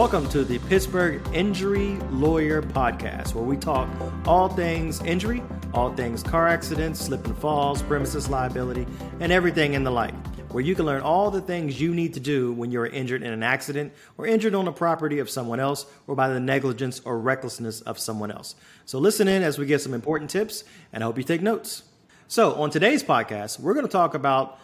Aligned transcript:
Welcome 0.00 0.30
to 0.30 0.44
the 0.44 0.58
Pittsburgh 0.60 1.20
Injury 1.34 1.96
Lawyer 2.10 2.62
Podcast, 2.62 3.34
where 3.34 3.44
we 3.44 3.58
talk 3.58 3.86
all 4.26 4.48
things 4.48 4.98
injury, 5.02 5.42
all 5.74 5.94
things 5.94 6.22
car 6.22 6.48
accidents, 6.48 7.00
slip 7.00 7.22
and 7.26 7.36
falls, 7.36 7.82
premises 7.82 8.30
liability, 8.30 8.86
and 9.20 9.30
everything 9.30 9.74
in 9.74 9.84
the 9.84 9.90
like. 9.90 10.14
Where 10.52 10.64
you 10.64 10.74
can 10.74 10.86
learn 10.86 11.02
all 11.02 11.30
the 11.30 11.42
things 11.42 11.78
you 11.78 11.94
need 11.94 12.14
to 12.14 12.20
do 12.20 12.50
when 12.54 12.70
you're 12.70 12.86
injured 12.86 13.22
in 13.22 13.30
an 13.30 13.42
accident 13.42 13.92
or 14.16 14.26
injured 14.26 14.54
on 14.54 14.64
the 14.64 14.72
property 14.72 15.18
of 15.18 15.28
someone 15.28 15.60
else 15.60 15.84
or 16.06 16.14
by 16.14 16.30
the 16.30 16.40
negligence 16.40 17.02
or 17.04 17.18
recklessness 17.18 17.82
of 17.82 17.98
someone 17.98 18.30
else. 18.30 18.54
So 18.86 18.98
listen 18.98 19.28
in 19.28 19.42
as 19.42 19.58
we 19.58 19.66
get 19.66 19.82
some 19.82 19.92
important 19.92 20.30
tips 20.30 20.64
and 20.94 21.04
I 21.04 21.08
hope 21.08 21.18
you 21.18 21.24
take 21.24 21.42
notes. 21.42 21.82
So, 22.26 22.54
on 22.54 22.70
today's 22.70 23.02
podcast, 23.02 23.60
we're 23.60 23.74
going 23.74 23.84
to 23.84 23.92
talk 23.92 24.14
about 24.14 24.58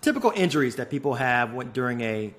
typical 0.00 0.32
injuries 0.36 0.76
that 0.76 0.90
people 0.90 1.14
have 1.14 1.72
during 1.72 2.02
a 2.02 2.32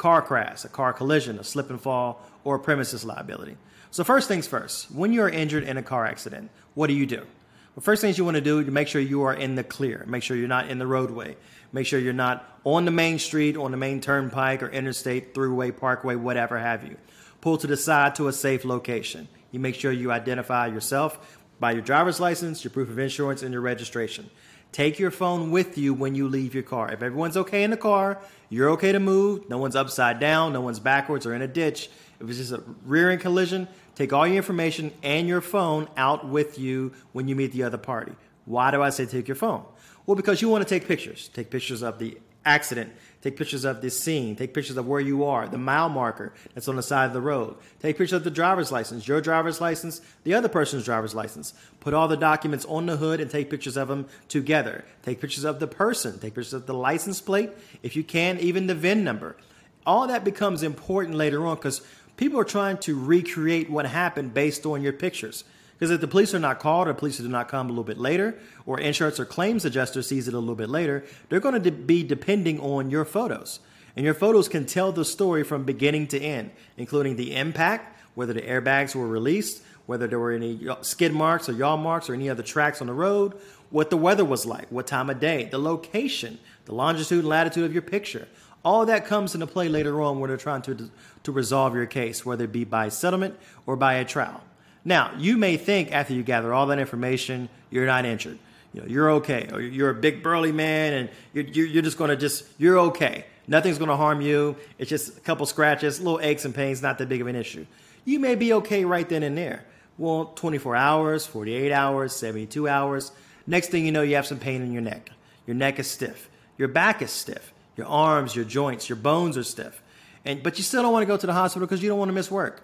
car 0.00 0.22
crash, 0.22 0.64
a 0.64 0.68
car 0.68 0.94
collision, 0.94 1.38
a 1.38 1.44
slip 1.44 1.68
and 1.68 1.78
fall, 1.78 2.22
or 2.42 2.58
premises 2.58 3.04
liability. 3.04 3.54
So, 3.90 4.02
first 4.02 4.28
things 4.28 4.46
first, 4.46 4.90
when 4.90 5.12
you 5.12 5.20
are 5.20 5.28
injured 5.28 5.62
in 5.62 5.76
a 5.76 5.82
car 5.82 6.06
accident, 6.06 6.50
what 6.72 6.86
do 6.86 6.94
you 6.94 7.04
do? 7.04 7.26
The 7.74 7.82
first 7.82 8.00
things 8.00 8.16
you 8.16 8.24
want 8.24 8.36
to 8.36 8.40
do 8.40 8.64
to 8.64 8.70
make 8.70 8.88
sure 8.88 9.02
you 9.02 9.24
are 9.24 9.34
in 9.34 9.56
the 9.56 9.62
clear. 9.62 10.06
Make 10.08 10.22
sure 10.22 10.38
you're 10.38 10.48
not 10.48 10.70
in 10.70 10.78
the 10.78 10.86
roadway. 10.86 11.36
Make 11.70 11.86
sure 11.86 12.00
you're 12.00 12.14
not 12.14 12.46
on 12.64 12.86
the 12.86 12.90
main 12.90 13.18
street, 13.18 13.58
on 13.58 13.72
the 13.72 13.76
main 13.76 14.00
turnpike 14.00 14.62
or 14.62 14.70
interstate, 14.70 15.34
throughway, 15.34 15.76
parkway, 15.76 16.14
whatever 16.14 16.58
have 16.58 16.82
you. 16.82 16.96
Pull 17.42 17.58
to 17.58 17.66
the 17.66 17.76
side 17.76 18.14
to 18.14 18.28
a 18.28 18.32
safe 18.32 18.64
location. 18.64 19.28
You 19.52 19.60
make 19.60 19.74
sure 19.74 19.92
you 19.92 20.12
identify 20.12 20.68
yourself 20.68 21.38
by 21.60 21.72
your 21.72 21.82
driver's 21.82 22.20
license, 22.20 22.64
your 22.64 22.70
proof 22.70 22.88
of 22.88 22.98
insurance, 22.98 23.42
and 23.42 23.52
your 23.52 23.60
registration. 23.60 24.30
Take 24.72 24.98
your 24.98 25.10
phone 25.10 25.50
with 25.50 25.76
you 25.76 25.92
when 25.92 26.14
you 26.14 26.28
leave 26.28 26.54
your 26.54 26.62
car. 26.62 26.92
If 26.92 27.02
everyone's 27.02 27.36
okay 27.36 27.64
in 27.64 27.70
the 27.70 27.76
car, 27.76 28.20
you're 28.48 28.70
okay 28.70 28.92
to 28.92 29.00
move. 29.00 29.48
No 29.48 29.58
one's 29.58 29.74
upside 29.74 30.20
down, 30.20 30.52
no 30.52 30.60
one's 30.60 30.78
backwards 30.78 31.26
or 31.26 31.34
in 31.34 31.42
a 31.42 31.48
ditch. 31.48 31.90
If 32.20 32.28
it's 32.28 32.38
just 32.38 32.52
a 32.52 32.62
rear 32.84 33.10
end 33.10 33.20
collision, 33.20 33.66
take 33.94 34.12
all 34.12 34.26
your 34.26 34.36
information 34.36 34.92
and 35.02 35.26
your 35.26 35.40
phone 35.40 35.88
out 35.96 36.28
with 36.28 36.58
you 36.58 36.92
when 37.12 37.26
you 37.26 37.34
meet 37.34 37.52
the 37.52 37.64
other 37.64 37.78
party. 37.78 38.12
Why 38.44 38.70
do 38.70 38.82
I 38.82 38.90
say 38.90 39.06
take 39.06 39.26
your 39.26 39.34
phone? 39.34 39.64
Well, 40.06 40.14
because 40.14 40.40
you 40.40 40.48
want 40.48 40.66
to 40.66 40.68
take 40.68 40.86
pictures. 40.86 41.28
Take 41.34 41.50
pictures 41.50 41.82
of 41.82 41.98
the 41.98 42.18
accident. 42.44 42.92
Take 43.22 43.36
pictures 43.36 43.66
of 43.66 43.82
this 43.82 44.00
scene. 44.00 44.34
Take 44.34 44.54
pictures 44.54 44.78
of 44.78 44.86
where 44.86 45.00
you 45.00 45.24
are, 45.24 45.46
the 45.46 45.58
mile 45.58 45.90
marker 45.90 46.32
that's 46.54 46.68
on 46.68 46.76
the 46.76 46.82
side 46.82 47.04
of 47.04 47.12
the 47.12 47.20
road. 47.20 47.54
Take 47.80 47.98
pictures 47.98 48.14
of 48.14 48.24
the 48.24 48.30
driver's 48.30 48.72
license, 48.72 49.06
your 49.06 49.20
driver's 49.20 49.60
license, 49.60 50.00
the 50.24 50.32
other 50.32 50.48
person's 50.48 50.86
driver's 50.86 51.14
license. 51.14 51.52
Put 51.80 51.92
all 51.92 52.08
the 52.08 52.16
documents 52.16 52.64
on 52.64 52.86
the 52.86 52.96
hood 52.96 53.20
and 53.20 53.30
take 53.30 53.50
pictures 53.50 53.76
of 53.76 53.88
them 53.88 54.06
together. 54.28 54.84
Take 55.02 55.20
pictures 55.20 55.44
of 55.44 55.60
the 55.60 55.66
person. 55.66 56.18
Take 56.18 56.34
pictures 56.34 56.54
of 56.54 56.64
the 56.64 56.72
license 56.74 57.20
plate, 57.20 57.50
if 57.82 57.94
you 57.94 58.04
can, 58.04 58.38
even 58.38 58.68
the 58.68 58.74
VIN 58.74 59.04
number. 59.04 59.36
All 59.84 60.06
that 60.06 60.24
becomes 60.24 60.62
important 60.62 61.16
later 61.16 61.46
on 61.46 61.56
because 61.56 61.82
people 62.16 62.40
are 62.40 62.44
trying 62.44 62.78
to 62.78 62.98
recreate 62.98 63.68
what 63.68 63.84
happened 63.84 64.32
based 64.32 64.64
on 64.64 64.82
your 64.82 64.94
pictures. 64.94 65.44
Because 65.80 65.92
if 65.92 66.02
the 66.02 66.08
police 66.08 66.34
are 66.34 66.38
not 66.38 66.58
called 66.58 66.88
or 66.88 66.92
police 66.92 67.16
do 67.16 67.26
not 67.26 67.48
come 67.48 67.68
a 67.68 67.70
little 67.70 67.84
bit 67.84 67.96
later, 67.96 68.38
or 68.66 68.78
insurance 68.78 69.18
or 69.18 69.24
claims 69.24 69.64
adjuster 69.64 70.02
sees 70.02 70.28
it 70.28 70.34
a 70.34 70.38
little 70.38 70.54
bit 70.54 70.68
later, 70.68 71.06
they're 71.30 71.40
going 71.40 71.60
to 71.60 71.70
be 71.70 72.02
depending 72.02 72.60
on 72.60 72.90
your 72.90 73.06
photos. 73.06 73.60
And 73.96 74.04
your 74.04 74.12
photos 74.12 74.46
can 74.46 74.66
tell 74.66 74.92
the 74.92 75.06
story 75.06 75.42
from 75.42 75.64
beginning 75.64 76.08
to 76.08 76.20
end, 76.20 76.50
including 76.76 77.16
the 77.16 77.34
impact, 77.34 77.98
whether 78.14 78.34
the 78.34 78.42
airbags 78.42 78.94
were 78.94 79.08
released, 79.08 79.62
whether 79.86 80.06
there 80.06 80.18
were 80.18 80.32
any 80.32 80.68
skid 80.82 81.14
marks 81.14 81.48
or 81.48 81.52
yaw 81.52 81.78
marks 81.78 82.10
or 82.10 82.14
any 82.14 82.28
other 82.28 82.42
tracks 82.42 82.82
on 82.82 82.86
the 82.86 82.92
road, 82.92 83.32
what 83.70 83.88
the 83.88 83.96
weather 83.96 84.24
was 84.24 84.44
like, 84.44 84.70
what 84.70 84.86
time 84.86 85.08
of 85.08 85.18
day, 85.18 85.44
the 85.44 85.58
location, 85.58 86.38
the 86.66 86.74
longitude 86.74 87.20
and 87.20 87.28
latitude 87.28 87.64
of 87.64 87.72
your 87.72 87.80
picture. 87.80 88.28
All 88.62 88.84
that 88.84 89.06
comes 89.06 89.34
into 89.34 89.46
play 89.46 89.70
later 89.70 90.02
on 90.02 90.20
when 90.20 90.28
they're 90.28 90.36
trying 90.36 90.60
to, 90.62 90.90
to 91.22 91.32
resolve 91.32 91.74
your 91.74 91.86
case, 91.86 92.26
whether 92.26 92.44
it 92.44 92.52
be 92.52 92.64
by 92.64 92.90
settlement 92.90 93.38
or 93.64 93.76
by 93.76 93.94
a 93.94 94.04
trial. 94.04 94.42
Now, 94.84 95.12
you 95.18 95.36
may 95.36 95.56
think 95.56 95.92
after 95.92 96.14
you 96.14 96.22
gather 96.22 96.52
all 96.54 96.66
that 96.66 96.78
information, 96.78 97.48
you're 97.70 97.86
not 97.86 98.04
injured. 98.04 98.38
You 98.72 98.82
know, 98.82 98.86
you're 98.86 99.10
okay, 99.12 99.48
or 99.52 99.60
you're 99.60 99.90
a 99.90 99.94
big 99.94 100.22
burly 100.22 100.52
man, 100.52 100.92
and 100.92 101.10
you're, 101.32 101.66
you're 101.66 101.82
just 101.82 101.98
going 101.98 102.10
to 102.10 102.16
just 102.16 102.44
you're 102.56 102.78
okay. 102.78 103.24
Nothing's 103.48 103.78
going 103.78 103.90
to 103.90 103.96
harm 103.96 104.20
you. 104.20 104.56
It's 104.78 104.88
just 104.88 105.18
a 105.18 105.20
couple 105.20 105.44
scratches, 105.44 106.00
little 106.00 106.20
aches 106.20 106.44
and 106.44 106.54
pains, 106.54 106.80
not 106.80 106.98
that 106.98 107.08
big 107.08 107.20
of 107.20 107.26
an 107.26 107.34
issue. 107.34 107.66
You 108.04 108.20
may 108.20 108.36
be 108.36 108.52
okay 108.54 108.84
right 108.84 109.08
then 109.08 109.24
and 109.24 109.36
there. 109.36 109.64
Well, 109.98 110.26
24 110.36 110.76
hours, 110.76 111.26
48 111.26 111.72
hours, 111.72 112.14
72 112.14 112.68
hours. 112.68 113.12
Next 113.46 113.68
thing 113.68 113.84
you 113.84 113.92
know, 113.92 114.02
you 114.02 114.14
have 114.14 114.26
some 114.26 114.38
pain 114.38 114.62
in 114.62 114.72
your 114.72 114.82
neck. 114.82 115.10
Your 115.46 115.56
neck 115.56 115.80
is 115.80 115.90
stiff. 115.90 116.30
Your 116.56 116.68
back 116.68 117.02
is 117.02 117.10
stiff. 117.10 117.52
Your 117.76 117.86
arms, 117.88 118.36
your 118.36 118.44
joints, 118.44 118.88
your 118.88 118.96
bones 118.96 119.36
are 119.36 119.42
stiff. 119.42 119.82
And 120.24 120.42
but 120.42 120.58
you 120.58 120.64
still 120.64 120.82
don't 120.82 120.92
want 120.92 121.02
to 121.02 121.06
go 121.06 121.16
to 121.16 121.26
the 121.26 121.32
hospital 121.32 121.66
because 121.66 121.82
you 121.82 121.88
don't 121.88 121.98
want 121.98 122.08
to 122.08 122.14
miss 122.14 122.30
work. 122.30 122.62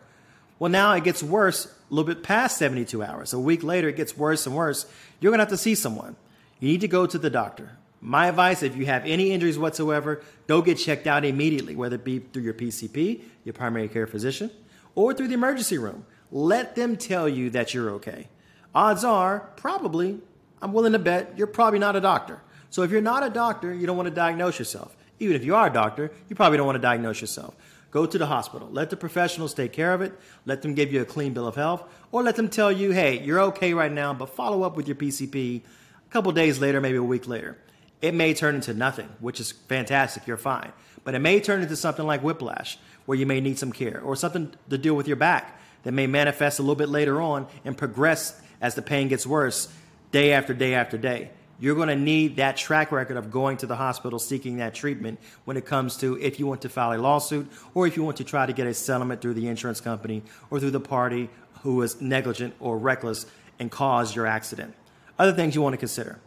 Well, 0.58 0.70
now 0.70 0.92
it 0.94 1.04
gets 1.04 1.22
worse 1.22 1.66
a 1.66 1.94
little 1.94 2.06
bit 2.06 2.22
past 2.22 2.58
72 2.58 3.02
hours. 3.02 3.32
A 3.32 3.38
week 3.38 3.62
later, 3.62 3.88
it 3.88 3.96
gets 3.96 4.16
worse 4.16 4.46
and 4.46 4.56
worse. 4.56 4.86
You're 5.20 5.30
going 5.30 5.38
to 5.38 5.44
have 5.44 5.50
to 5.50 5.56
see 5.56 5.74
someone. 5.74 6.16
You 6.60 6.68
need 6.68 6.80
to 6.80 6.88
go 6.88 7.06
to 7.06 7.18
the 7.18 7.30
doctor. 7.30 7.76
My 8.00 8.28
advice 8.28 8.62
if 8.62 8.76
you 8.76 8.86
have 8.86 9.04
any 9.04 9.32
injuries 9.32 9.58
whatsoever, 9.58 10.22
go 10.46 10.62
get 10.62 10.78
checked 10.78 11.06
out 11.06 11.24
immediately, 11.24 11.74
whether 11.74 11.96
it 11.96 12.04
be 12.04 12.18
through 12.20 12.42
your 12.42 12.54
PCP, 12.54 13.22
your 13.44 13.52
primary 13.52 13.88
care 13.88 14.06
physician, 14.06 14.50
or 14.94 15.12
through 15.12 15.28
the 15.28 15.34
emergency 15.34 15.78
room. 15.78 16.06
Let 16.30 16.76
them 16.76 16.96
tell 16.96 17.28
you 17.28 17.50
that 17.50 17.74
you're 17.74 17.90
okay. 17.90 18.28
Odds 18.74 19.04
are, 19.04 19.40
probably, 19.56 20.20
I'm 20.60 20.72
willing 20.72 20.92
to 20.92 20.98
bet, 20.98 21.32
you're 21.36 21.46
probably 21.46 21.78
not 21.78 21.96
a 21.96 22.00
doctor. 22.00 22.40
So 22.70 22.82
if 22.82 22.90
you're 22.90 23.00
not 23.00 23.24
a 23.24 23.30
doctor, 23.30 23.72
you 23.72 23.86
don't 23.86 23.96
want 23.96 24.08
to 24.08 24.14
diagnose 24.14 24.58
yourself. 24.58 24.96
Even 25.18 25.36
if 25.36 25.44
you 25.44 25.54
are 25.54 25.68
a 25.68 25.72
doctor, 25.72 26.10
you 26.28 26.36
probably 26.36 26.58
don't 26.58 26.66
want 26.66 26.76
to 26.76 26.82
diagnose 26.82 27.20
yourself. 27.20 27.54
Go 27.90 28.06
to 28.06 28.18
the 28.18 28.26
hospital. 28.26 28.68
Let 28.70 28.90
the 28.90 28.96
professionals 28.96 29.54
take 29.54 29.72
care 29.72 29.94
of 29.94 30.00
it. 30.00 30.12
Let 30.44 30.62
them 30.62 30.74
give 30.74 30.92
you 30.92 31.00
a 31.00 31.04
clean 31.04 31.32
bill 31.32 31.46
of 31.46 31.54
health, 31.54 31.84
or 32.12 32.22
let 32.22 32.36
them 32.36 32.48
tell 32.48 32.70
you, 32.70 32.90
hey, 32.90 33.20
you're 33.20 33.40
okay 33.40 33.74
right 33.74 33.92
now, 33.92 34.12
but 34.12 34.30
follow 34.30 34.62
up 34.62 34.76
with 34.76 34.88
your 34.88 34.96
PCP 34.96 35.62
a 35.62 36.10
couple 36.10 36.32
days 36.32 36.58
later, 36.58 36.80
maybe 36.80 36.98
a 36.98 37.02
week 37.02 37.26
later. 37.26 37.56
It 38.02 38.14
may 38.14 38.34
turn 38.34 38.56
into 38.56 38.74
nothing, 38.74 39.08
which 39.20 39.40
is 39.40 39.52
fantastic. 39.52 40.26
You're 40.26 40.36
fine. 40.36 40.72
But 41.04 41.14
it 41.14 41.20
may 41.20 41.40
turn 41.40 41.62
into 41.62 41.76
something 41.76 42.06
like 42.06 42.22
whiplash, 42.22 42.78
where 43.06 43.16
you 43.16 43.26
may 43.26 43.40
need 43.40 43.58
some 43.58 43.72
care, 43.72 44.00
or 44.00 44.16
something 44.16 44.52
to 44.68 44.78
deal 44.78 44.94
with 44.94 45.06
your 45.06 45.16
back 45.16 45.58
that 45.84 45.92
may 45.92 46.06
manifest 46.06 46.58
a 46.58 46.62
little 46.62 46.74
bit 46.74 46.88
later 46.88 47.20
on 47.20 47.46
and 47.64 47.78
progress 47.78 48.40
as 48.60 48.74
the 48.74 48.82
pain 48.82 49.08
gets 49.08 49.26
worse 49.26 49.72
day 50.10 50.32
after 50.32 50.52
day 50.52 50.74
after 50.74 50.98
day 50.98 51.30
you're 51.58 51.74
going 51.74 51.88
to 51.88 51.96
need 51.96 52.36
that 52.36 52.56
track 52.56 52.92
record 52.92 53.16
of 53.16 53.30
going 53.30 53.56
to 53.58 53.66
the 53.66 53.76
hospital 53.76 54.18
seeking 54.18 54.58
that 54.58 54.74
treatment 54.74 55.18
when 55.44 55.56
it 55.56 55.64
comes 55.64 55.96
to 55.98 56.18
if 56.20 56.38
you 56.38 56.46
want 56.46 56.62
to 56.62 56.68
file 56.68 56.92
a 56.92 57.00
lawsuit 57.00 57.50
or 57.74 57.86
if 57.86 57.96
you 57.96 58.02
want 58.02 58.18
to 58.18 58.24
try 58.24 58.46
to 58.46 58.52
get 58.52 58.66
a 58.66 58.74
settlement 58.74 59.20
through 59.20 59.34
the 59.34 59.48
insurance 59.48 59.80
company 59.80 60.22
or 60.50 60.60
through 60.60 60.70
the 60.70 60.80
party 60.80 61.30
who 61.62 61.76
was 61.76 62.00
negligent 62.00 62.54
or 62.60 62.76
reckless 62.76 63.26
and 63.58 63.70
caused 63.70 64.14
your 64.14 64.26
accident. 64.26 64.74
Other 65.18 65.32
things 65.32 65.54
you 65.54 65.62
want 65.62 65.72
to 65.72 65.78
consider 65.78 66.20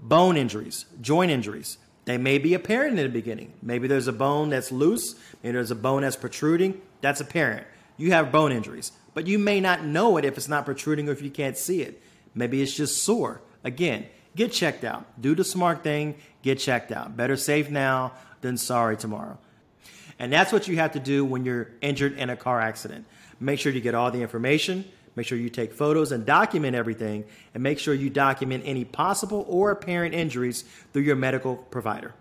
bone 0.00 0.36
injuries, 0.36 0.84
joint 1.00 1.30
injuries. 1.30 1.78
They 2.04 2.18
may 2.18 2.36
be 2.36 2.52
apparent 2.52 2.98
in 2.98 3.04
the 3.04 3.08
beginning. 3.08 3.54
Maybe 3.62 3.88
there's 3.88 4.08
a 4.08 4.12
bone 4.12 4.50
that's 4.50 4.70
loose, 4.70 5.14
maybe 5.42 5.54
there's 5.54 5.70
a 5.70 5.76
bone 5.76 6.02
that's 6.02 6.16
protruding. 6.16 6.80
That's 7.00 7.20
apparent. 7.20 7.66
You 7.96 8.12
have 8.12 8.32
bone 8.32 8.52
injuries, 8.52 8.92
but 9.14 9.26
you 9.26 9.38
may 9.38 9.60
not 9.60 9.84
know 9.84 10.16
it 10.16 10.24
if 10.24 10.36
it's 10.36 10.48
not 10.48 10.64
protruding 10.64 11.08
or 11.08 11.12
if 11.12 11.22
you 11.22 11.30
can't 11.30 11.56
see 11.56 11.82
it. 11.82 12.02
Maybe 12.34 12.62
it's 12.62 12.74
just 12.74 13.02
sore. 13.02 13.40
Again, 13.62 14.06
get 14.36 14.52
checked 14.52 14.84
out. 14.84 15.04
Do 15.20 15.34
the 15.34 15.44
smart 15.44 15.82
thing, 15.82 16.16
get 16.42 16.58
checked 16.58 16.92
out. 16.92 17.16
Better 17.16 17.36
safe 17.36 17.70
now 17.70 18.12
than 18.40 18.56
sorry 18.56 18.96
tomorrow. 18.96 19.38
And 20.18 20.32
that's 20.32 20.52
what 20.52 20.68
you 20.68 20.76
have 20.76 20.92
to 20.92 21.00
do 21.00 21.24
when 21.24 21.44
you're 21.44 21.70
injured 21.80 22.18
in 22.18 22.30
a 22.30 22.36
car 22.36 22.60
accident. 22.60 23.06
Make 23.40 23.58
sure 23.58 23.72
you 23.72 23.80
get 23.80 23.94
all 23.94 24.10
the 24.10 24.22
information, 24.22 24.84
make 25.16 25.26
sure 25.26 25.36
you 25.36 25.50
take 25.50 25.72
photos 25.72 26.12
and 26.12 26.24
document 26.24 26.76
everything, 26.76 27.24
and 27.52 27.62
make 27.62 27.78
sure 27.78 27.94
you 27.94 28.10
document 28.10 28.62
any 28.66 28.84
possible 28.84 29.44
or 29.48 29.70
apparent 29.70 30.14
injuries 30.14 30.62
through 30.92 31.02
your 31.02 31.16
medical 31.16 31.56
provider. 31.56 32.14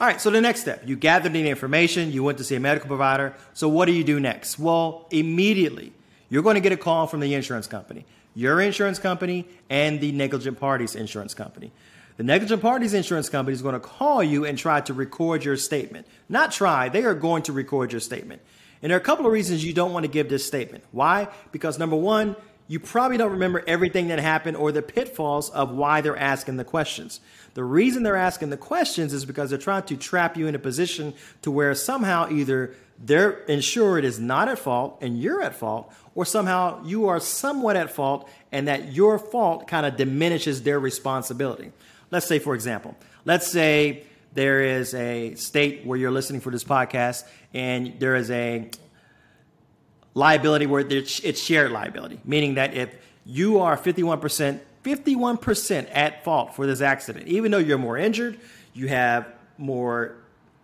All 0.00 0.06
right, 0.06 0.20
so 0.20 0.30
the 0.30 0.40
next 0.40 0.62
step 0.62 0.82
you 0.86 0.96
gathered 0.96 1.34
the 1.34 1.48
information, 1.48 2.10
you 2.10 2.24
went 2.24 2.38
to 2.38 2.44
see 2.44 2.56
a 2.56 2.60
medical 2.60 2.88
provider. 2.88 3.34
So, 3.52 3.68
what 3.68 3.84
do 3.84 3.92
you 3.92 4.02
do 4.02 4.18
next? 4.18 4.58
Well, 4.58 5.06
immediately, 5.10 5.92
you're 6.30 6.42
going 6.42 6.54
to 6.54 6.60
get 6.60 6.72
a 6.72 6.76
call 6.76 7.06
from 7.06 7.20
the 7.20 7.34
insurance 7.34 7.66
company 7.66 8.06
your 8.34 8.60
insurance 8.60 8.98
company 8.98 9.46
and 9.68 10.00
the 10.00 10.12
negligent 10.12 10.58
parties 10.58 10.94
insurance 10.94 11.34
company. 11.34 11.72
The 12.16 12.24
negligent 12.24 12.60
parties 12.60 12.92
insurance 12.92 13.28
company 13.28 13.54
is 13.54 13.62
going 13.62 13.74
to 13.74 13.80
call 13.80 14.22
you 14.22 14.44
and 14.44 14.58
try 14.58 14.80
to 14.82 14.92
record 14.92 15.44
your 15.44 15.56
statement. 15.56 16.06
Not 16.28 16.52
try, 16.52 16.88
they 16.88 17.04
are 17.04 17.14
going 17.14 17.44
to 17.44 17.52
record 17.52 17.92
your 17.92 18.00
statement. 18.00 18.42
And 18.82 18.90
there 18.90 18.98
are 18.98 19.00
a 19.00 19.04
couple 19.04 19.26
of 19.26 19.32
reasons 19.32 19.64
you 19.64 19.72
don't 19.72 19.92
want 19.92 20.04
to 20.04 20.10
give 20.10 20.28
this 20.28 20.44
statement. 20.44 20.84
Why? 20.90 21.28
Because 21.52 21.78
number 21.78 21.96
one, 21.96 22.36
you 22.70 22.78
probably 22.78 23.16
don't 23.16 23.32
remember 23.32 23.64
everything 23.66 24.06
that 24.08 24.20
happened 24.20 24.56
or 24.56 24.70
the 24.70 24.80
pitfalls 24.80 25.50
of 25.50 25.72
why 25.72 26.00
they're 26.00 26.16
asking 26.16 26.56
the 26.56 26.62
questions. 26.62 27.18
The 27.54 27.64
reason 27.64 28.04
they're 28.04 28.14
asking 28.14 28.50
the 28.50 28.56
questions 28.56 29.12
is 29.12 29.24
because 29.24 29.50
they're 29.50 29.58
trying 29.58 29.82
to 29.86 29.96
trap 29.96 30.36
you 30.36 30.46
in 30.46 30.54
a 30.54 30.58
position 30.60 31.14
to 31.42 31.50
where 31.50 31.74
somehow 31.74 32.30
either 32.30 32.76
their 32.96 33.30
insured 33.46 34.04
is 34.04 34.20
not 34.20 34.48
at 34.48 34.60
fault 34.60 34.98
and 35.00 35.20
you're 35.20 35.42
at 35.42 35.56
fault, 35.56 35.92
or 36.14 36.24
somehow 36.24 36.80
you 36.84 37.08
are 37.08 37.18
somewhat 37.18 37.74
at 37.74 37.90
fault 37.90 38.30
and 38.52 38.68
that 38.68 38.92
your 38.92 39.18
fault 39.18 39.66
kind 39.66 39.84
of 39.84 39.96
diminishes 39.96 40.62
their 40.62 40.78
responsibility. 40.78 41.72
Let's 42.12 42.26
say, 42.26 42.38
for 42.38 42.54
example, 42.54 42.94
let's 43.24 43.50
say 43.50 44.04
there 44.34 44.60
is 44.60 44.94
a 44.94 45.34
state 45.34 45.84
where 45.84 45.98
you're 45.98 46.12
listening 46.12 46.40
for 46.40 46.52
this 46.52 46.62
podcast 46.62 47.24
and 47.52 47.98
there 47.98 48.14
is 48.14 48.30
a 48.30 48.70
liability 50.20 50.66
where 50.66 50.84
it's 50.86 51.40
shared 51.40 51.72
liability, 51.72 52.20
meaning 52.24 52.54
that 52.54 52.74
if 52.74 52.94
you 53.24 53.58
are 53.60 53.76
51%, 53.76 54.60
51% 54.84 55.88
at 55.92 56.22
fault 56.22 56.54
for 56.54 56.66
this 56.66 56.82
accident, 56.82 57.26
even 57.26 57.50
though 57.50 57.58
you're 57.58 57.78
more 57.78 57.96
injured, 57.96 58.38
you 58.74 58.86
have 58.88 59.26
more 59.56 60.14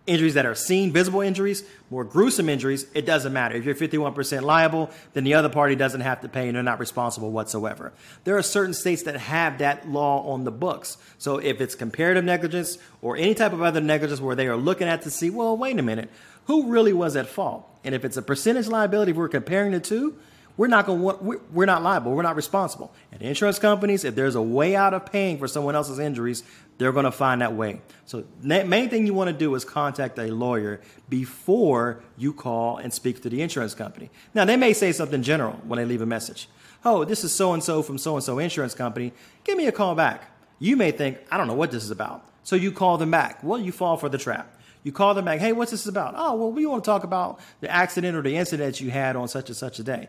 injuries 0.07 0.33
that 0.33 0.45
are 0.45 0.55
seen, 0.55 0.91
visible 0.91 1.21
injuries, 1.21 1.63
more 1.89 2.03
gruesome 2.03 2.49
injuries, 2.49 2.87
it 2.93 3.05
doesn't 3.05 3.33
matter. 3.33 3.55
If 3.55 3.65
you're 3.65 3.75
51% 3.75 4.41
liable, 4.41 4.89
then 5.13 5.23
the 5.23 5.35
other 5.35 5.49
party 5.49 5.75
doesn't 5.75 6.01
have 6.01 6.21
to 6.21 6.29
pay 6.29 6.47
and 6.47 6.55
they're 6.55 6.63
not 6.63 6.79
responsible 6.79 7.31
whatsoever. 7.31 7.93
There 8.23 8.37
are 8.37 8.41
certain 8.41 8.73
states 8.73 9.03
that 9.03 9.17
have 9.17 9.59
that 9.59 9.87
law 9.87 10.31
on 10.31 10.45
the 10.45 10.51
books. 10.51 10.97
So 11.17 11.37
if 11.37 11.61
it's 11.61 11.75
comparative 11.75 12.23
negligence 12.23 12.77
or 13.01 13.17
any 13.17 13.35
type 13.35 13.53
of 13.53 13.61
other 13.61 13.81
negligence 13.81 14.19
where 14.19 14.35
they 14.35 14.47
are 14.47 14.57
looking 14.57 14.87
at 14.87 15.03
to 15.03 15.11
see, 15.11 15.29
well, 15.29 15.55
wait 15.55 15.77
a 15.77 15.83
minute, 15.83 16.09
who 16.45 16.71
really 16.71 16.93
was 16.93 17.15
at 17.15 17.27
fault? 17.27 17.69
And 17.83 17.93
if 17.93 18.05
it's 18.05 18.17
a 18.17 18.21
percentage 18.21 18.67
liability, 18.67 19.11
if 19.11 19.17
we're 19.17 19.27
comparing 19.27 19.73
the 19.73 19.79
two, 19.79 20.17
we're 20.57 20.67
not 20.67 20.87
going 20.87 20.99
to 20.99 21.41
we're 21.53 21.65
not 21.65 21.83
liable. 21.83 22.13
We're 22.13 22.23
not 22.23 22.35
responsible. 22.35 22.93
And 23.11 23.21
insurance 23.21 23.59
companies 23.59 24.03
if 24.03 24.15
there's 24.15 24.35
a 24.35 24.41
way 24.41 24.75
out 24.75 24.93
of 24.93 25.05
paying 25.05 25.37
for 25.37 25.47
someone 25.47 25.75
else's 25.75 25.99
injuries 25.99 26.43
they're 26.77 26.91
going 26.91 27.05
to 27.05 27.11
find 27.11 27.41
that 27.41 27.53
way. 27.53 27.81
So 28.05 28.23
the 28.41 28.63
main 28.63 28.89
thing 28.89 29.07
you 29.07 29.13
want 29.13 29.29
to 29.29 29.33
do 29.33 29.55
is 29.55 29.65
contact 29.65 30.19
a 30.19 30.27
lawyer 30.27 30.79
before 31.09 32.03
you 32.17 32.33
call 32.33 32.77
and 32.77 32.93
speak 32.93 33.23
to 33.23 33.29
the 33.29 33.41
insurance 33.41 33.73
company. 33.73 34.11
Now 34.35 34.45
they 34.45 34.57
may 34.57 34.73
say 34.73 34.91
something 34.91 35.23
general 35.23 35.53
when 35.65 35.77
they 35.77 35.85
leave 35.85 36.01
a 36.01 36.05
message. 36.05 36.49
Oh 36.83 37.05
this 37.05 37.23
is 37.23 37.33
so 37.33 37.53
and 37.53 37.63
so 37.63 37.81
from 37.81 37.97
so 37.97 38.15
and 38.15 38.23
so 38.23 38.39
insurance 38.39 38.73
company. 38.73 39.13
Give 39.43 39.57
me 39.57 39.67
a 39.67 39.71
call 39.71 39.95
back. 39.95 40.31
You 40.59 40.75
may 40.75 40.89
think 40.91 41.19
i 41.31 41.37
don't 41.37 41.47
know 41.47 41.53
what 41.53 41.71
this 41.71 41.83
is 41.83 41.91
about. 41.91 42.25
So 42.43 42.55
you 42.55 42.71
call 42.71 42.97
them 42.97 43.11
back. 43.11 43.43
Well 43.43 43.59
you 43.59 43.71
fall 43.71 43.97
for 43.97 44.09
the 44.09 44.17
trap. 44.17 44.53
You 44.83 44.93
call 44.93 45.13
them 45.13 45.25
back, 45.25 45.39
hey, 45.39 45.51
what's 45.51 45.71
this 45.71 45.85
about? 45.85 46.13
Oh, 46.15 46.35
well, 46.35 46.49
we 46.49 46.65
want 46.65 46.81
to 46.81 46.87
talk 46.87 47.03
about 47.03 47.41
the 47.59 47.69
accident 47.69 48.15
or 48.15 48.21
the 48.21 48.37
incident 48.37 48.79
you 48.79 48.89
had 48.89 49.17
on 49.17 49.27
such 49.27 49.49
and 49.49 49.57
such 49.57 49.79
a 49.79 49.83
day. 49.83 50.07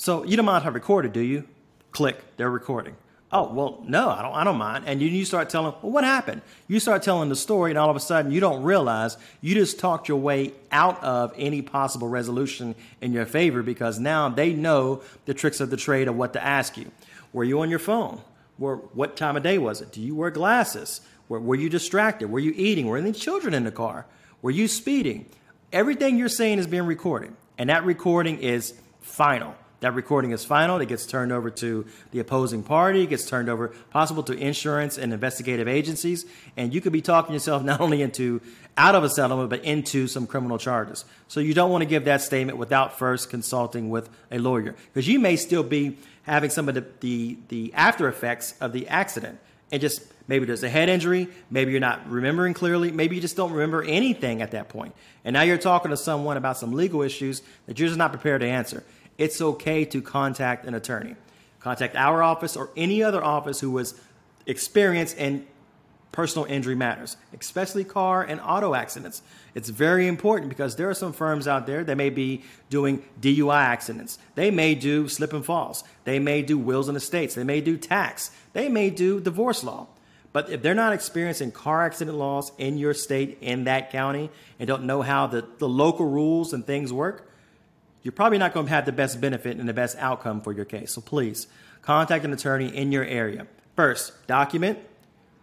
So 0.00 0.24
you 0.24 0.34
don't 0.38 0.46
mind 0.46 0.64
how 0.64 0.70
recorded, 0.70 1.12
do 1.12 1.20
you? 1.20 1.46
Click, 1.90 2.16
they're 2.38 2.48
recording. 2.48 2.96
Oh, 3.30 3.52
well, 3.52 3.84
no, 3.86 4.08
I 4.08 4.22
don't, 4.22 4.34
I 4.34 4.44
don't 4.44 4.56
mind. 4.56 4.84
And 4.86 5.02
you, 5.02 5.26
start 5.26 5.50
telling, 5.50 5.74
well, 5.82 5.92
what 5.92 6.04
happened? 6.04 6.40
You 6.68 6.80
start 6.80 7.02
telling 7.02 7.28
the 7.28 7.36
story, 7.36 7.70
and 7.70 7.76
all 7.76 7.90
of 7.90 7.96
a 7.96 8.00
sudden 8.00 8.32
you 8.32 8.40
don't 8.40 8.62
realize 8.62 9.18
you 9.42 9.54
just 9.54 9.78
talked 9.78 10.08
your 10.08 10.16
way 10.16 10.54
out 10.72 11.04
of 11.04 11.34
any 11.36 11.60
possible 11.60 12.08
resolution 12.08 12.76
in 13.02 13.12
your 13.12 13.26
favor 13.26 13.62
because 13.62 13.98
now 13.98 14.30
they 14.30 14.54
know 14.54 15.02
the 15.26 15.34
tricks 15.34 15.60
of 15.60 15.68
the 15.68 15.76
trade 15.76 16.08
of 16.08 16.16
what 16.16 16.32
to 16.32 16.42
ask 16.42 16.78
you. 16.78 16.90
Were 17.34 17.44
you 17.44 17.60
on 17.60 17.68
your 17.68 17.78
phone? 17.78 18.22
Were, 18.58 18.76
what 18.76 19.18
time 19.18 19.36
of 19.36 19.42
day 19.42 19.58
was 19.58 19.82
it? 19.82 19.92
Do 19.92 20.00
you 20.00 20.14
wear 20.14 20.30
glasses? 20.30 21.02
Were, 21.28 21.40
were 21.40 21.56
you 21.56 21.68
distracted? 21.68 22.30
Were 22.30 22.38
you 22.38 22.54
eating? 22.56 22.86
Were 22.86 22.96
any 22.96 23.12
children 23.12 23.52
in 23.52 23.64
the 23.64 23.70
car? 23.70 24.06
Were 24.40 24.50
you 24.50 24.66
speeding? 24.66 25.26
Everything 25.74 26.16
you're 26.16 26.30
saying 26.30 26.58
is 26.58 26.66
being 26.66 26.86
recorded, 26.86 27.34
and 27.58 27.68
that 27.68 27.84
recording 27.84 28.38
is 28.38 28.72
final. 29.02 29.54
That 29.80 29.94
recording 29.94 30.32
is 30.32 30.44
final. 30.44 30.78
It 30.78 30.88
gets 30.88 31.06
turned 31.06 31.32
over 31.32 31.48
to 31.50 31.86
the 32.10 32.18
opposing 32.18 32.62
party. 32.62 33.04
It 33.04 33.06
gets 33.08 33.24
turned 33.24 33.48
over, 33.48 33.68
possible, 33.90 34.22
to 34.24 34.34
insurance 34.34 34.98
and 34.98 35.10
investigative 35.10 35.68
agencies. 35.68 36.26
And 36.54 36.74
you 36.74 36.82
could 36.82 36.92
be 36.92 37.00
talking 37.00 37.32
yourself 37.32 37.62
not 37.64 37.80
only 37.80 38.02
into 38.02 38.42
out 38.76 38.94
of 38.94 39.04
a 39.04 39.08
settlement, 39.08 39.48
but 39.48 39.64
into 39.64 40.06
some 40.06 40.26
criminal 40.26 40.58
charges. 40.58 41.06
So 41.28 41.40
you 41.40 41.54
don't 41.54 41.70
want 41.70 41.80
to 41.82 41.88
give 41.88 42.04
that 42.04 42.20
statement 42.20 42.58
without 42.58 42.98
first 42.98 43.30
consulting 43.30 43.88
with 43.88 44.10
a 44.30 44.38
lawyer, 44.38 44.74
because 44.92 45.08
you 45.08 45.18
may 45.18 45.36
still 45.36 45.62
be 45.62 45.96
having 46.22 46.50
some 46.50 46.68
of 46.68 46.74
the, 46.74 46.84
the, 47.00 47.38
the 47.48 47.74
after 47.74 48.06
effects 48.06 48.54
of 48.60 48.72
the 48.72 48.86
accident, 48.88 49.38
and 49.72 49.80
just 49.80 50.02
maybe 50.28 50.44
there's 50.44 50.62
a 50.62 50.68
head 50.68 50.88
injury, 50.88 51.28
maybe 51.50 51.72
you're 51.72 51.80
not 51.80 52.08
remembering 52.08 52.54
clearly, 52.54 52.92
maybe 52.92 53.16
you 53.16 53.20
just 53.20 53.36
don't 53.36 53.52
remember 53.52 53.82
anything 53.82 54.40
at 54.40 54.52
that 54.52 54.68
point. 54.68 54.94
And 55.24 55.34
now 55.34 55.42
you're 55.42 55.58
talking 55.58 55.90
to 55.90 55.96
someone 55.96 56.36
about 56.36 56.56
some 56.56 56.72
legal 56.72 57.02
issues 57.02 57.42
that 57.66 57.78
you're 57.78 57.88
just 57.88 57.98
not 57.98 58.12
prepared 58.12 58.40
to 58.42 58.46
answer 58.46 58.84
it's 59.20 59.40
okay 59.40 59.84
to 59.84 60.00
contact 60.00 60.64
an 60.64 60.74
attorney. 60.74 61.14
Contact 61.60 61.94
our 61.94 62.22
office 62.22 62.56
or 62.56 62.70
any 62.74 63.02
other 63.02 63.22
office 63.22 63.60
who 63.60 63.70
was 63.70 63.94
experienced 64.46 65.16
in 65.18 65.46
personal 66.10 66.46
injury 66.46 66.74
matters, 66.74 67.18
especially 67.38 67.84
car 67.84 68.22
and 68.22 68.40
auto 68.40 68.74
accidents. 68.74 69.22
It's 69.54 69.68
very 69.68 70.08
important 70.08 70.48
because 70.48 70.76
there 70.76 70.88
are 70.88 70.94
some 70.94 71.12
firms 71.12 71.46
out 71.46 71.66
there 71.66 71.84
that 71.84 71.96
may 71.96 72.08
be 72.08 72.42
doing 72.70 73.04
DUI 73.20 73.60
accidents. 73.60 74.18
They 74.36 74.50
may 74.50 74.74
do 74.74 75.06
slip 75.06 75.34
and 75.34 75.44
falls. 75.44 75.84
They 76.04 76.18
may 76.18 76.40
do 76.40 76.56
wills 76.56 76.88
and 76.88 76.96
estates. 76.96 77.34
They 77.34 77.44
may 77.44 77.60
do 77.60 77.76
tax. 77.76 78.30
They 78.54 78.70
may 78.70 78.88
do 78.88 79.20
divorce 79.20 79.62
law. 79.62 79.86
But 80.32 80.48
if 80.48 80.62
they're 80.62 80.74
not 80.74 80.94
experiencing 80.94 81.52
car 81.52 81.84
accident 81.84 82.16
laws 82.16 82.52
in 82.56 82.78
your 82.78 82.94
state, 82.94 83.38
in 83.42 83.64
that 83.64 83.90
county, 83.90 84.30
and 84.58 84.66
don't 84.66 84.84
know 84.84 85.02
how 85.02 85.26
the, 85.26 85.44
the 85.58 85.68
local 85.68 86.06
rules 86.06 86.54
and 86.54 86.66
things 86.66 86.90
work, 86.90 87.30
you're 88.02 88.12
probably 88.12 88.38
not 88.38 88.54
going 88.54 88.66
to 88.66 88.72
have 88.72 88.86
the 88.86 88.92
best 88.92 89.20
benefit 89.20 89.56
and 89.56 89.68
the 89.68 89.74
best 89.74 89.96
outcome 89.98 90.40
for 90.40 90.52
your 90.52 90.64
case. 90.64 90.92
So 90.92 91.00
please 91.00 91.46
contact 91.82 92.24
an 92.24 92.32
attorney 92.32 92.74
in 92.74 92.92
your 92.92 93.04
area. 93.04 93.46
First, 93.76 94.26
document 94.26 94.78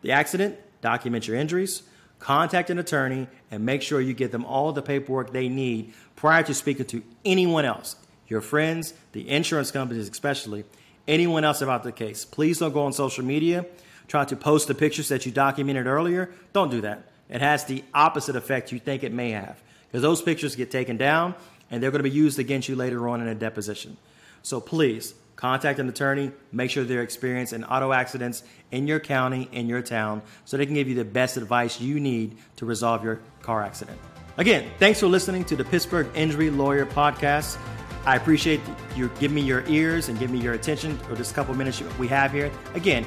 the 0.02 0.12
accident, 0.12 0.58
document 0.82 1.28
your 1.28 1.36
injuries, 1.36 1.84
contact 2.20 2.70
an 2.70 2.78
attorney, 2.78 3.28
and 3.50 3.66
make 3.66 3.82
sure 3.82 4.00
you 4.00 4.14
get 4.14 4.32
them 4.32 4.46
all 4.46 4.72
the 4.72 4.82
paperwork 4.82 5.34
they 5.34 5.50
need 5.50 5.94
prior 6.16 6.44
to 6.44 6.54
speaking 6.54 6.86
to 6.86 7.04
anyone 7.26 7.66
else 7.66 7.96
your 8.28 8.42
friends, 8.42 8.94
the 9.14 9.30
insurance 9.30 9.72
companies, 9.72 10.10
especially 10.10 10.66
anyone 11.08 11.46
else 11.46 11.62
about 11.62 11.84
the 11.84 11.92
case. 11.92 12.26
Please 12.26 12.60
don't 12.60 12.74
go 12.74 12.84
on 12.84 12.94
social 12.94 13.24
media. 13.24 13.66
Try 14.08 14.26
to 14.26 14.36
post 14.36 14.68
the 14.68 14.76
pictures 14.76 15.10
that 15.10 15.26
you 15.26 15.32
documented 15.32 15.88
earlier. 15.88 16.32
Don't 16.54 16.70
do 16.70 16.82
that. 16.82 17.10
It 17.30 17.42
has 17.42 17.66
the 17.66 17.84
opposite 17.94 18.36
effect 18.36 18.72
you 18.72 18.80
think 18.80 19.04
it 19.04 19.14
may 19.14 19.32
have 19.32 19.62
because 19.88 20.02
those 20.02 20.22
pictures 20.22 20.56
get 20.56 20.72
taken 20.72 20.98
down 20.98 21.36
and 21.70 21.82
they're 21.82 21.92
going 21.92 22.04
to 22.04 22.10
be 22.10 22.16
used 22.16 22.40
against 22.40 22.70
you 22.70 22.76
later 22.76 23.08
on 23.08 23.22
in 23.22 23.28
a 23.28 23.36
deposition. 23.36 23.98
So 24.44 24.62
please 24.62 25.14
contact 25.36 25.80
an 25.80 25.88
attorney, 25.88 26.32
make 26.52 26.72
sure 26.72 26.84
they're 26.84 27.04
experienced 27.04 27.54
in 27.54 27.64
auto 27.64 27.92
accidents 27.92 28.44
in 28.72 28.88
your 28.88 29.00
county, 29.00 29.48
in 29.52 29.68
your 29.68 29.82
town, 29.82 30.22
so 30.46 30.58
they 30.58 30.66
can 30.66 30.76
give 30.76 30.88
you 30.88 30.96
the 30.96 31.06
best 31.06 31.38
advice 31.38 31.80
you 31.80 32.00
need 32.00 32.38
to 32.58 32.66
resolve 32.66 33.04
your 33.04 33.20
car 33.42 33.64
accident. 33.64 33.98
Again, 34.38 34.70
thanks 34.80 35.00
for 35.00 35.08
listening 35.08 35.46
to 35.46 35.56
the 35.56 35.64
Pittsburgh 35.64 36.08
Injury 36.16 36.50
Lawyer 36.50 36.86
Podcast. 36.86 37.58
I 38.06 38.16
appreciate 38.16 38.62
you 38.96 39.10
giving 39.20 39.36
me 39.36 39.42
your 39.42 39.64
ears 39.68 40.10
and 40.10 40.18
giving 40.18 40.38
me 40.38 40.44
your 40.44 40.54
attention 40.54 40.98
for 41.00 41.16
this 41.16 41.32
couple 41.32 41.54
minutes 41.56 41.82
we 42.00 42.08
have 42.08 42.32
here. 42.32 42.52
Again, 42.74 43.06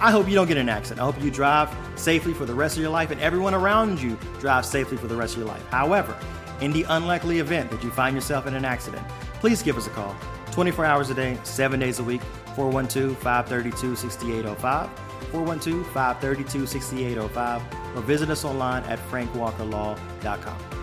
I 0.00 0.12
hope 0.12 0.28
you 0.28 0.34
don't 0.36 0.46
get 0.46 0.58
an 0.58 0.68
accident. 0.68 1.00
I 1.00 1.04
hope 1.04 1.20
you 1.20 1.30
drive 1.30 1.74
safely 1.96 2.32
for 2.32 2.44
the 2.44 2.54
rest 2.54 2.76
of 2.76 2.82
your 2.82 2.90
life 2.90 3.10
and 3.10 3.20
everyone 3.20 3.52
around 3.52 4.00
you 4.00 4.16
drives 4.38 4.68
safely 4.68 4.96
for 4.96 5.08
the 5.08 5.16
rest 5.16 5.34
of 5.34 5.40
your 5.40 5.48
life. 5.48 5.66
However, 5.70 6.16
in 6.60 6.72
the 6.72 6.84
unlikely 6.88 7.38
event 7.38 7.70
that 7.70 7.82
you 7.82 7.90
find 7.90 8.14
yourself 8.14 8.46
in 8.46 8.54
an 8.54 8.64
accident, 8.64 9.06
please 9.34 9.62
give 9.62 9.76
us 9.76 9.86
a 9.86 9.90
call 9.90 10.16
24 10.52 10.84
hours 10.84 11.10
a 11.10 11.14
day, 11.14 11.38
7 11.44 11.78
days 11.78 11.98
a 11.98 12.04
week, 12.04 12.22
412 12.56 13.16
532 13.18 13.96
6805, 13.96 14.90
412 15.30 15.86
532 15.86 16.66
6805, 16.66 17.62
or 17.96 18.02
visit 18.02 18.30
us 18.30 18.44
online 18.44 18.82
at 18.84 18.98
frankwalkerlaw.com. 19.10 20.77